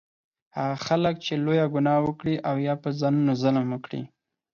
[0.57, 4.01] هغه خلک چې لویه ګناه وکړي او یا په ځانونو ظلم وکړي